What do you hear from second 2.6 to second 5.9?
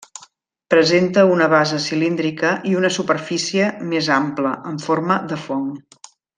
i una superfície més ampla, amb forma de fong.